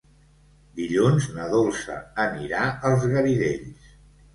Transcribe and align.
Dilluns 0.79 1.29
na 1.37 1.47
Dolça 1.53 2.01
anirà 2.27 2.67
als 2.93 3.11
Garidells. 3.17 3.91